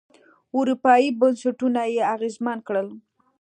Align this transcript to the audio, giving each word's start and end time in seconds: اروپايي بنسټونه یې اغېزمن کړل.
اروپايي 0.57 1.09
بنسټونه 1.19 1.81
یې 1.95 2.03
اغېزمن 2.15 2.57
کړل. 2.67 2.87